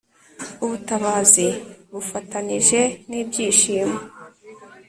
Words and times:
ubutabazi 0.63 1.47
bufatanije 1.91 2.81
n'ibyishimo 3.09 3.97